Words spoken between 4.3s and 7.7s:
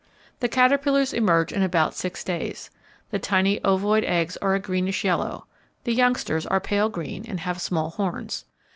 are a greenish yellow. The youngsters are pale green, and have